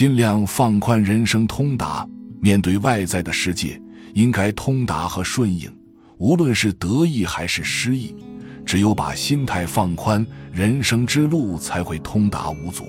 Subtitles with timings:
[0.00, 2.08] 尽量放宽，人生通达。
[2.40, 3.78] 面对外在的世界，
[4.14, 5.70] 应该通达和顺应，
[6.16, 8.16] 无论是得意还是失意。
[8.64, 12.86] 只有把心态放宽，人生之路才会通达无阻。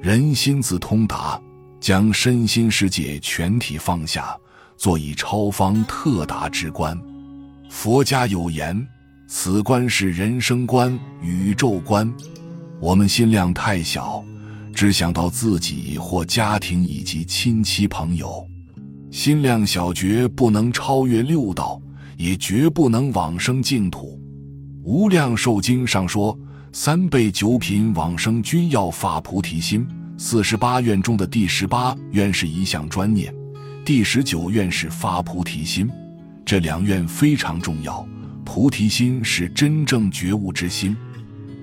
[0.00, 1.42] 人心自通达，
[1.80, 4.36] 将身心世界全体放下，
[4.76, 6.96] 做以超方特达之观。
[7.68, 8.86] 佛家有言
[9.26, 12.08] ：“此观是人生观、宇宙观。”
[12.78, 14.24] 我们心量太小，
[14.74, 18.46] 只想到自己或家庭以及亲戚朋友。
[19.10, 21.80] 心量小，绝不能超越六道，
[22.16, 24.20] 也绝不能往生净土。
[24.82, 26.38] 无量寿经上说，
[26.72, 29.86] 三辈九品往生均要发菩提心。
[30.16, 33.32] 四十八愿中的第十八愿是一项专念，
[33.84, 35.90] 第十九愿是发菩提心。
[36.44, 38.06] 这两愿非常重要。
[38.44, 40.96] 菩提心是真正觉悟之心，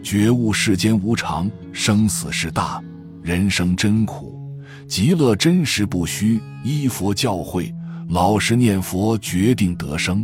[0.04, 2.82] 觉悟世间无常，生死事大，
[3.26, 4.40] 人生真苦，
[4.88, 6.40] 极乐真实不虚。
[6.64, 7.74] 依佛教诲，
[8.08, 10.24] 老实念佛，决定得生。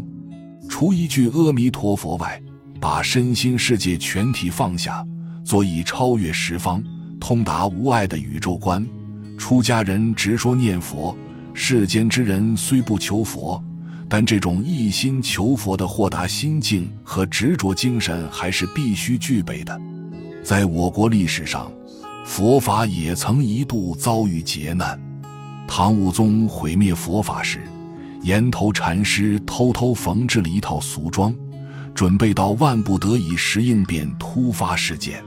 [0.69, 2.39] 除一句阿弥陀佛外。
[2.79, 5.05] 把身心世界全体放下，
[5.43, 6.83] 做以超越十方、
[7.19, 8.83] 通达无碍的宇宙观。
[9.37, 11.15] 出家人直说念佛，
[11.53, 13.63] 世间之人虽不求佛，
[14.09, 19.79] 但这种一心求佛的豁达心境和执着精神还是必须具备的。
[20.43, 21.71] 在我国历史上，
[22.25, 24.99] 佛法也曾一度遭遇劫难。
[25.67, 27.61] 唐武宗毁灭佛法时，
[28.21, 31.33] 岩头禅师偷偷缝制了一套俗装。
[31.93, 35.21] 准备到万不得已时应变突发事件。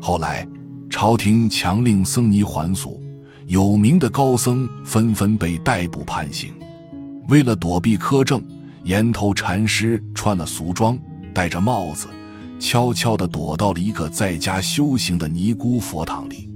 [0.00, 0.48] 后来，
[0.88, 3.00] 朝廷强令僧尼还俗，
[3.46, 6.52] 有名的高僧纷纷被逮捕判刑。
[7.28, 8.42] 为了躲避苛政，
[8.84, 10.98] 岩头禅师穿了俗装，
[11.34, 12.08] 戴着帽子，
[12.60, 16.48] 悄悄地躲到了一个在家修行的尼姑佛堂里。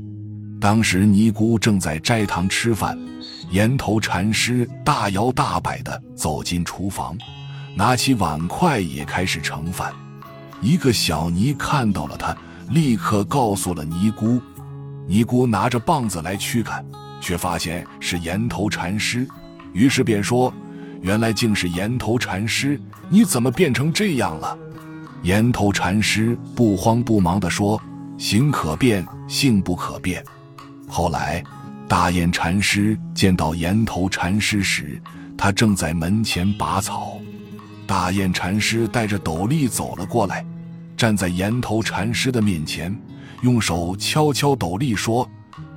[0.61, 2.97] 当时尼姑正在斋堂吃饭，
[3.51, 7.17] 岩头禅师大摇大摆地走进厨房。
[7.75, 9.93] 拿起碗筷也开始盛饭，
[10.61, 12.37] 一个小尼看到了他，
[12.71, 14.41] 立刻告诉了尼姑。
[15.09, 16.85] 尼姑拿着棒子来驱赶，
[17.21, 19.27] 却发现是岩头禅师，
[19.73, 20.55] 于是便说
[21.03, 24.57] ：“原来竟是岩头禅师，你怎么变成这样了？”
[25.25, 27.81] 岩头禅师不慌不忙地说
[28.19, 30.23] ：“形可变，性不可变。”
[30.87, 31.43] 后来，
[31.89, 35.01] 大雁禅师见到岩头禅师时，
[35.35, 37.19] 他正在门前拔草。
[37.87, 40.45] 大雁禅师带着斗笠走了过来，
[40.95, 42.95] 站在岩头禅师的面前，
[43.41, 45.27] 用手敲敲斗笠，说：“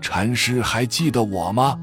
[0.01, 1.79] 禅师还记得我吗？”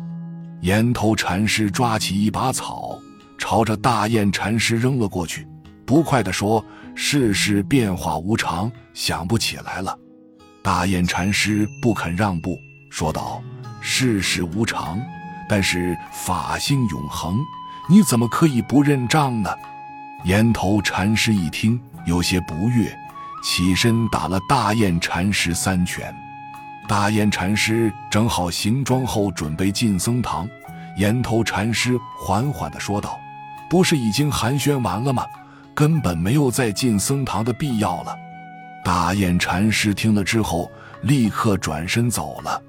[0.60, 2.98] 岩头禅师抓起一把草，
[3.38, 5.46] 朝着大雁禅师扔了过去，
[5.94, 6.64] 不快地说
[6.96, 9.96] ：“世事变化无常，想不起来了。”
[10.60, 12.58] 大雁禅师不肯让步，
[12.90, 13.40] 说道
[13.80, 15.00] ：“世事无常，
[15.48, 17.38] 但是法性永恒，
[17.88, 19.48] 你怎么可以不认账呢？”
[20.26, 22.92] 岩头禅师一听，有些不悦，
[23.44, 26.12] 起身打了大雁禅师三拳。
[26.88, 30.48] 大雁禅师整好行装后，准备进僧堂。
[30.96, 33.16] 岩头禅师缓缓地说道
[33.70, 35.24] ：“不是已经寒暄完了吗？
[35.74, 38.16] 根本没有再进僧堂的必要了。”
[38.84, 40.70] 大雁禅师听了之后，
[41.02, 42.62] 立刻转身走了。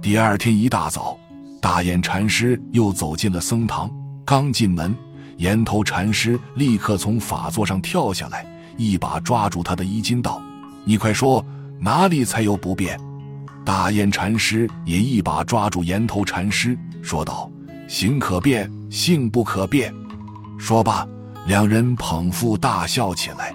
[0.00, 1.18] 第二天一大早，
[1.60, 3.90] 大雁禅师又走进了僧堂，
[4.24, 4.94] 刚进门。
[5.36, 8.44] 岩头禅师立刻从法座上跳下来，
[8.76, 10.42] 一把抓住他的衣襟，道
[10.84, 11.44] ：“你快说，
[11.80, 12.98] 哪里才有不便？”
[13.64, 17.48] 大雁禅师也一把抓住岩头禅师，说道
[17.86, 19.94] ：“行可变，性不可变。”
[20.58, 21.06] 说罢，
[21.48, 23.54] 两人捧腹大笑起来。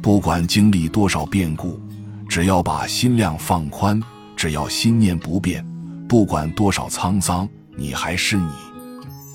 [0.00, 1.78] 不管经历多少变故，
[2.26, 4.02] 只要把心量放宽，
[4.34, 5.62] 只要心念不变，
[6.08, 7.46] 不管多少沧桑，
[7.76, 8.48] 你还是你。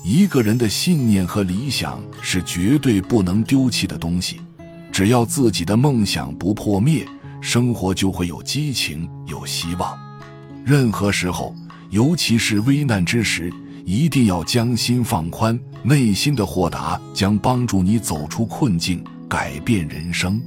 [0.02, 4.40] 一个人的信念和理想是绝对不能丢弃的东西，
[4.90, 7.06] 只要自己的梦想不破灭，
[7.40, 9.96] 生活就会有激情、有希望。
[10.64, 11.54] 任何时候，
[11.90, 13.52] 尤其是危难之时，
[13.84, 20.40] 一定要将心放宽，内心的豁达将帮助你走出困境，改变人生。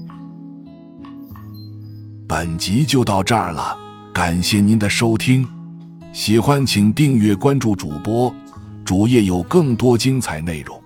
[2.28, 3.78] 本集就到这儿了，
[4.14, 5.48] 感谢您的收听，
[6.12, 8.34] 喜欢请订阅关注主播。
[8.84, 10.77] 主页有更多精彩内容。